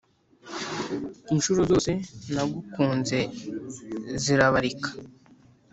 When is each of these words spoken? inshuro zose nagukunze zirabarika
inshuro 1.33 1.61
zose 1.69 1.91
nagukunze 2.33 3.19
zirabarika 4.21 4.89